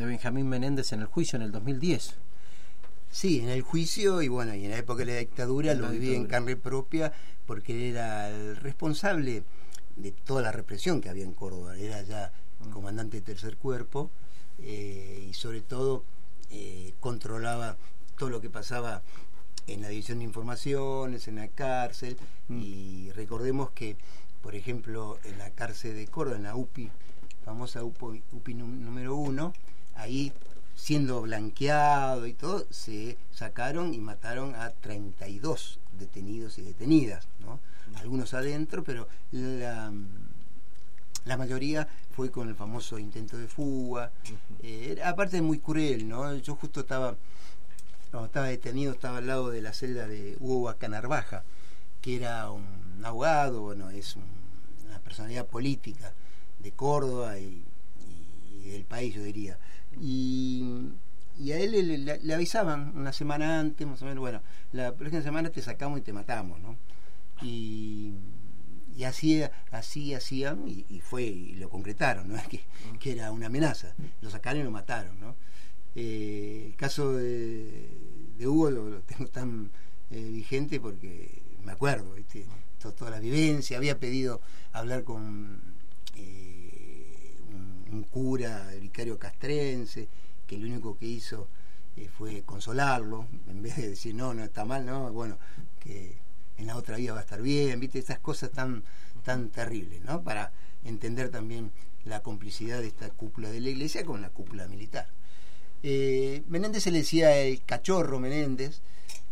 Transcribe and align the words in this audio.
de 0.00 0.06
Benjamín 0.06 0.48
Menéndez 0.48 0.92
en 0.92 1.00
el 1.00 1.06
juicio 1.06 1.36
en 1.36 1.42
el 1.42 1.52
2010. 1.52 2.14
Sí, 3.10 3.40
en 3.40 3.48
el 3.48 3.62
juicio 3.62 4.22
y 4.22 4.28
bueno, 4.28 4.54
y 4.54 4.64
en 4.64 4.70
la 4.70 4.78
época 4.78 5.04
de 5.04 5.12
la 5.12 5.18
dictadura 5.18 5.74
lo 5.74 5.90
viví 5.90 6.14
en 6.14 6.26
carne 6.26 6.56
propia 6.56 7.12
porque 7.46 7.74
él 7.74 7.96
era 7.96 8.30
el 8.30 8.56
responsable 8.56 9.42
de 9.96 10.12
toda 10.12 10.42
la 10.42 10.52
represión 10.52 11.00
que 11.00 11.08
había 11.08 11.24
en 11.24 11.34
Córdoba. 11.34 11.76
Era 11.76 12.02
ya 12.02 12.32
mm. 12.60 12.70
comandante 12.70 13.18
de 13.18 13.22
tercer 13.22 13.56
cuerpo 13.56 14.10
eh, 14.60 15.26
y 15.28 15.34
sobre 15.34 15.60
todo 15.60 16.04
eh, 16.50 16.94
controlaba 17.00 17.76
todo 18.16 18.30
lo 18.30 18.40
que 18.40 18.48
pasaba 18.50 19.02
en 19.66 19.82
la 19.82 19.88
división 19.88 20.18
de 20.18 20.24
informaciones, 20.24 21.28
en 21.28 21.36
la 21.36 21.48
cárcel, 21.48 22.16
mm. 22.48 22.60
y 22.60 23.10
recordemos 23.12 23.70
que, 23.70 23.96
por 24.42 24.54
ejemplo, 24.54 25.18
en 25.24 25.38
la 25.38 25.50
cárcel 25.50 25.94
de 25.94 26.06
Córdoba, 26.06 26.36
en 26.36 26.44
la 26.44 26.56
UPI, 26.56 26.90
famosa 27.44 27.82
UPI, 27.84 28.22
UPI 28.32 28.54
número 28.54 29.16
uno, 29.16 29.52
ahí 30.00 30.32
siendo 30.74 31.20
blanqueado 31.22 32.26
y 32.26 32.32
todo, 32.32 32.66
se 32.70 33.18
sacaron 33.32 33.92
y 33.92 33.98
mataron 33.98 34.54
a 34.54 34.70
32 34.70 35.78
detenidos 35.98 36.58
y 36.58 36.62
detenidas, 36.62 37.26
¿no? 37.40 37.60
Algunos 37.96 38.32
adentro, 38.34 38.82
pero 38.82 39.06
la, 39.32 39.92
la 41.24 41.36
mayoría 41.36 41.86
fue 42.14 42.30
con 42.30 42.48
el 42.48 42.54
famoso 42.54 42.98
intento 42.98 43.36
de 43.36 43.46
fuga. 43.46 44.10
Eh, 44.62 45.00
aparte 45.04 45.42
muy 45.42 45.58
cruel, 45.58 46.08
¿no? 46.08 46.34
Yo 46.36 46.54
justo 46.56 46.80
estaba, 46.80 47.16
cuando 48.10 48.26
estaba 48.26 48.46
detenido, 48.46 48.92
estaba 48.92 49.18
al 49.18 49.26
lado 49.26 49.50
de 49.50 49.62
la 49.62 49.72
celda 49.72 50.06
de 50.06 50.36
Hugo 50.40 50.74
Canarvaja, 50.78 51.44
que 52.00 52.16
era 52.16 52.50
un 52.50 53.00
abogado, 53.04 53.62
bueno, 53.62 53.90
es 53.90 54.16
una 54.16 54.98
personalidad 55.00 55.46
política 55.46 56.12
de 56.58 56.72
Córdoba 56.72 57.38
y, 57.38 57.64
del 58.68 58.84
país, 58.84 59.14
yo 59.14 59.22
diría. 59.22 59.58
Y, 60.00 60.62
a 61.50 61.56
él 61.56 62.04
le, 62.04 62.34
avisaban 62.34 62.92
una 62.96 63.12
semana 63.12 63.60
antes, 63.60 63.86
más 63.86 64.02
o 64.02 64.04
menos, 64.04 64.20
bueno, 64.20 64.42
la 64.72 64.94
próxima 64.94 65.22
semana 65.22 65.50
te 65.50 65.62
sacamos 65.62 65.98
y 65.98 66.02
te 66.02 66.12
matamos, 66.12 66.60
¿no? 66.60 66.76
Y, 67.42 68.12
y 68.96 69.04
así, 69.04 69.42
así 69.70 70.14
hacían, 70.14 70.68
y, 70.68 71.00
fue, 71.00 71.22
y 71.22 71.54
lo 71.54 71.70
concretaron, 71.70 72.28
¿no? 72.28 72.36
Que, 72.50 72.60
que 72.98 73.12
era 73.12 73.32
una 73.32 73.46
amenaza. 73.46 73.94
Lo 74.20 74.30
sacaron 74.30 74.60
y 74.60 74.64
lo 74.64 74.70
mataron, 74.70 75.18
¿no? 75.18 75.34
Eh, 75.94 76.66
el 76.68 76.76
caso 76.76 77.14
de, 77.14 77.88
Hugo 78.40 78.70
lo, 78.70 79.00
tengo 79.02 79.26
tan 79.26 79.70
eh, 80.10 80.30
vigente 80.30 80.80
porque 80.80 81.42
me 81.64 81.72
acuerdo, 81.72 82.14
¿viste? 82.14 82.46
toda 82.78 83.10
la 83.10 83.20
vivencia, 83.20 83.76
había 83.76 83.98
pedido 83.98 84.40
hablar 84.72 85.04
con 85.04 85.60
cura, 88.10 88.72
el 88.72 88.80
vicario 88.80 89.18
castrense, 89.18 90.08
que 90.46 90.58
lo 90.58 90.66
único 90.66 90.98
que 90.98 91.06
hizo 91.06 91.48
eh, 91.96 92.08
fue 92.16 92.42
consolarlo, 92.42 93.26
en 93.48 93.62
vez 93.62 93.76
de 93.76 93.90
decir, 93.90 94.14
no, 94.14 94.34
no 94.34 94.44
está 94.44 94.64
mal, 94.64 94.84
no, 94.84 95.12
bueno, 95.12 95.38
que 95.78 96.16
en 96.58 96.66
la 96.66 96.76
otra 96.76 96.96
vida 96.96 97.12
va 97.12 97.20
a 97.20 97.22
estar 97.22 97.40
bien, 97.40 97.80
viste, 97.80 97.98
esas 97.98 98.18
cosas 98.18 98.50
tan, 98.50 98.82
tan 99.24 99.50
terribles, 99.50 100.02
¿no? 100.02 100.22
Para 100.22 100.52
entender 100.84 101.30
también 101.30 101.70
la 102.04 102.22
complicidad 102.22 102.80
de 102.80 102.88
esta 102.88 103.10
cúpula 103.10 103.50
de 103.50 103.60
la 103.60 103.70
iglesia 103.70 104.04
con 104.04 104.22
la 104.22 104.30
cúpula 104.30 104.66
militar. 104.68 105.08
Eh, 105.82 106.42
Menéndez 106.48 106.82
se 106.82 106.90
le 106.90 106.98
decía 106.98 107.36
el 107.36 107.62
cachorro 107.64 108.18
Menéndez, 108.18 108.80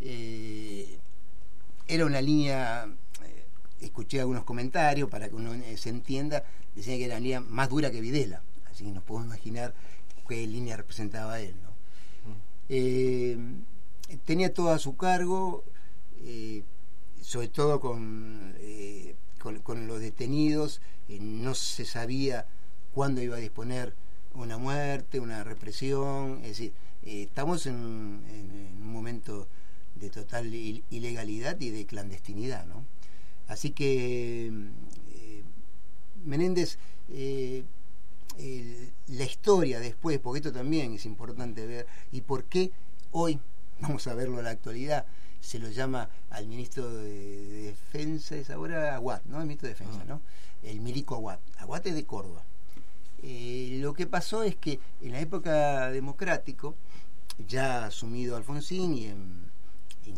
eh, 0.00 0.98
era 1.86 2.06
una 2.06 2.20
línea, 2.20 2.88
escuché 3.80 4.20
algunos 4.20 4.44
comentarios 4.44 5.08
para 5.08 5.28
que 5.28 5.34
uno 5.34 5.52
se 5.76 5.88
entienda, 5.90 6.44
decía 6.74 6.96
que 6.96 7.04
era 7.04 7.14
la 7.14 7.20
línea 7.20 7.40
más 7.40 7.68
dura 7.68 7.90
que 7.90 8.00
Videla, 8.00 8.42
así 8.74 8.84
que 8.84 8.90
nos 8.90 9.04
podemos 9.04 9.28
imaginar 9.28 9.72
qué 10.28 10.46
línea 10.46 10.76
representaba 10.76 11.40
él. 11.40 11.54
¿no? 11.62 11.70
Eh, 12.68 13.38
tenía 14.24 14.52
todo 14.52 14.70
a 14.70 14.78
su 14.78 14.96
cargo, 14.96 15.64
eh, 16.22 16.64
sobre 17.22 17.48
todo 17.48 17.80
con, 17.80 18.54
eh, 18.58 19.14
con, 19.62 19.86
los 19.86 20.00
detenidos, 20.00 20.80
no 21.08 21.54
se 21.54 21.84
sabía 21.84 22.46
cuándo 22.92 23.22
iba 23.22 23.36
a 23.36 23.40
disponer 23.40 23.94
una 24.34 24.58
muerte, 24.58 25.20
una 25.20 25.44
represión, 25.44 26.40
es 26.42 26.48
decir, 26.48 26.72
estamos 27.04 27.66
en, 27.66 27.76
un 27.76 28.92
momento 28.92 29.46
de 29.94 30.10
total 30.10 30.52
ilegalidad 30.52 31.60
y 31.60 31.70
de 31.70 31.86
clandestinidad, 31.86 32.66
¿no? 32.66 32.84
Así 33.46 33.70
que 33.70 34.50
Menéndez, 36.24 36.78
eh, 38.38 38.92
la 39.08 39.24
historia 39.24 39.80
después, 39.80 40.18
porque 40.18 40.38
esto 40.38 40.52
también 40.52 40.94
es 40.94 41.06
importante 41.06 41.66
ver, 41.66 41.86
y 42.12 42.20
por 42.22 42.44
qué 42.44 42.72
hoy, 43.12 43.40
vamos 43.80 44.06
a 44.06 44.14
verlo 44.14 44.38
en 44.38 44.44
la 44.44 44.50
actualidad, 44.50 45.06
se 45.40 45.58
lo 45.58 45.68
llama 45.68 46.08
al 46.30 46.46
ministro 46.46 46.90
de, 46.90 47.64
Defensa, 47.64 48.34
es 48.36 48.50
ahora 48.50 48.94
Aguat, 48.94 49.24
¿no? 49.26 49.40
El 49.40 49.46
ministro 49.46 49.68
de 49.68 49.74
Defensa, 49.74 50.04
¿no? 50.04 50.20
El 50.62 50.80
milico 50.80 51.14
Aguat. 51.14 51.40
Aguat 51.58 51.86
es 51.86 51.94
de 51.94 52.04
Córdoba. 52.04 52.42
Eh, 53.22 53.78
lo 53.80 53.94
que 53.94 54.06
pasó 54.06 54.42
es 54.42 54.56
que 54.56 54.80
en 55.00 55.12
la 55.12 55.20
época 55.20 55.90
democrático, 55.90 56.74
ya 57.46 57.86
asumido 57.86 58.36
Alfonsín 58.36 58.94
y 58.94 59.06
en, 59.06 59.44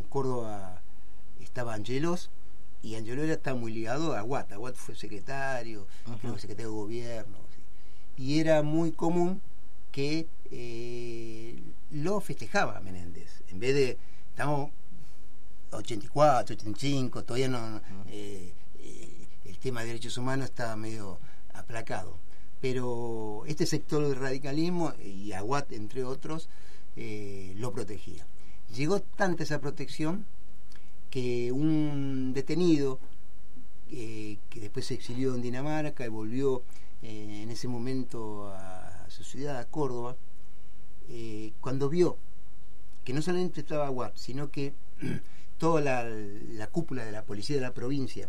Córdoba 0.09 0.81
estaba 1.41 1.75
Angelos, 1.75 2.31
y 2.83 2.95
Angelo 2.95 3.23
era 3.23 3.35
está 3.35 3.55
muy 3.55 3.73
ligado 3.73 4.17
a 4.17 4.23
Watt. 4.23 4.53
Watt 4.57 4.77
fue 4.77 4.95
secretario, 4.95 5.87
creo 6.21 6.35
que 6.35 6.41
secretario 6.41 6.71
de 6.71 6.77
gobierno. 6.77 7.39
Y 8.17 8.41
era 8.41 8.63
muy 8.63 8.93
común 8.93 9.41
que 9.93 10.27
eh, 10.51 11.59
lo 11.91 12.21
festejaba 12.21 12.81
Menéndez. 12.81 13.43
En 13.49 13.59
vez 13.59 13.75
de, 13.75 13.99
estamos 14.31 14.71
84, 15.73 16.55
85, 16.55 17.25
todavía 17.25 17.49
no, 17.49 17.81
eh, 18.09 18.53
eh, 18.79 19.29
el 19.45 19.59
tema 19.59 19.81
de 19.81 19.89
derechos 19.89 20.17
humanos 20.19 20.47
estaba 20.47 20.77
medio 20.77 21.19
aplacado. 21.55 22.17
Pero 22.61 23.45
este 23.47 23.67
sector 23.67 24.07
del 24.07 24.17
radicalismo, 24.17 24.95
y 25.03 25.33
Aguat 25.33 25.73
entre 25.73 26.05
otros, 26.05 26.49
lo 26.97 27.73
protegía. 27.73 28.27
Llegó 28.75 29.01
tanta 29.01 29.43
esa 29.43 29.61
protección 29.61 30.25
que 31.11 31.53
un 31.53 32.33
detenido 32.35 32.99
eh, 33.91 34.39
que 34.51 34.61
después 34.61 34.87
se 34.87 34.95
exilió 34.95 35.35
en 35.35 35.43
Dinamarca 35.43 36.05
y 36.05 36.09
volvió 36.09 36.63
eh, 37.03 37.41
en 37.43 37.51
ese 37.51 37.69
momento 37.69 38.49
a 38.49 39.07
su 39.09 39.23
ciudad, 39.23 39.59
a 39.59 39.67
Córdoba, 39.67 40.17
eh, 41.09 41.53
cuando 41.61 41.89
vio 41.89 42.17
que 43.05 43.13
no 43.13 43.23
solamente 43.23 43.61
estaba 43.61 43.87
Aguad, 43.87 44.13
sino 44.17 44.51
que 44.51 44.73
toda 45.59 45.81
la, 45.81 46.67
cúpula 46.67 47.05
de 47.05 47.13
la 47.13 47.23
policía 47.23 47.57
de 47.57 47.63
la 47.63 47.73
provincia 47.73 48.29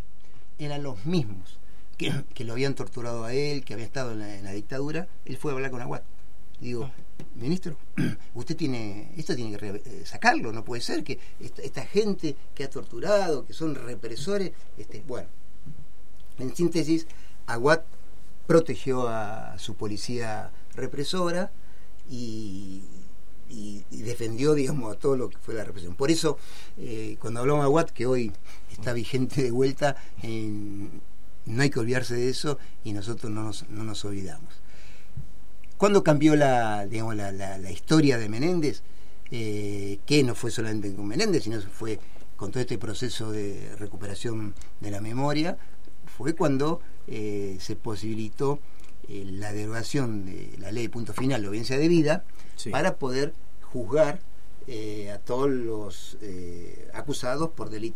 eran 0.59 0.83
los 0.83 1.05
mismos 1.05 1.59
que, 1.97 2.13
lo 2.45 2.53
habían 2.53 2.75
torturado 2.75 3.23
a 3.23 3.33
él, 3.33 3.63
que 3.63 3.73
había 3.73 3.85
estado 3.85 4.11
en 4.11 4.43
la, 4.43 4.51
dictadura, 4.51 5.07
él 5.25 5.37
fue 5.37 5.51
a 5.51 5.55
hablar 5.55 5.71
con 5.71 5.81
Aguad. 5.81 6.01
Digo, 6.59 6.91
ministro, 7.35 7.77
usted 8.35 8.55
tiene, 8.55 9.11
esto 9.17 9.35
tiene 9.35 9.57
que 9.57 9.67
eh, 9.67 10.05
sacarlo, 10.05 10.51
no 10.51 10.63
puede 10.63 10.81
ser 10.81 11.03
que 11.03 11.19
esta, 11.39 11.85
gente 11.85 12.35
que 12.53 12.63
ha 12.63 12.69
torturado, 12.69 13.45
que 13.45 13.53
son 13.53 13.73
represores, 13.73 14.51
este, 14.77 15.03
bueno, 15.07 15.27
en 16.39 16.55
síntesis, 16.55 17.07
Aguat 17.45 17.83
protegió 18.45 19.07
a 19.07 19.57
su 19.59 19.75
policía 19.75 20.51
represora 20.75 21.51
y, 22.09 22.83
defendió, 23.89 24.53
digamos, 24.53 24.95
a 24.95 24.99
todo 24.99 25.17
lo 25.17 25.29
que 25.29 25.37
fue 25.37 25.53
la 25.53 25.63
represión. 25.63 25.95
Por 25.95 26.11
eso, 26.11 26.37
eh, 26.77 27.17
cuando 27.19 27.41
hablamos 27.41 27.63
de 27.63 27.65
Aguat, 27.65 27.89
que 27.91 28.05
hoy 28.05 28.31
está 28.71 28.93
vigente 28.93 29.43
de 29.43 29.51
vuelta, 29.51 29.97
no 30.23 31.61
hay 31.61 31.69
que 31.69 31.79
olvidarse 31.79 32.15
de 32.15 32.29
eso 32.29 32.57
y 32.83 32.93
nosotros 32.93 33.31
no 33.31 33.51
no 33.69 33.83
nos 33.83 34.05
olvidamos. 34.05 34.61
¿Cuándo 35.77 36.03
cambió 36.03 36.35
la, 36.35 36.87
digamos, 36.87 37.15
la, 37.15 37.71
historia 37.71 38.17
de 38.17 38.29
Menéndez? 38.29 38.81
Eh, 39.29 39.99
que 40.05 40.23
no 40.23 40.33
fue 40.33 40.49
solamente 40.49 40.93
con 40.95 41.05
Menéndez, 41.05 41.43
sino 41.43 41.61
fue 41.61 41.99
con 42.35 42.51
todo 42.51 42.61
este 42.61 42.79
proceso 42.79 43.31
de 43.31 43.75
recuperación 43.77 44.55
de 44.79 44.89
la 44.89 45.01
memoria, 45.01 45.57
fue 46.07 46.33
cuando 46.33 46.81
eh, 47.07 47.57
se 47.59 47.75
posibilitó 47.75 48.59
eh, 49.07 49.23
la 49.25 49.53
derogación 49.53 50.25
de 50.25 50.55
la 50.59 50.71
ley 50.71 50.83
de 50.83 50.89
punto 50.89 51.13
final, 51.13 51.41
la 51.41 51.47
audiencia 51.47 51.77
de 51.77 51.87
vida, 51.87 52.23
para 52.71 52.95
poder 52.95 53.33
juzgar 53.61 54.19
a 55.13 55.17
todos 55.19 55.49
los 55.49 56.17
acusados 56.93 57.51
por 57.51 57.69
delitos 57.69 57.95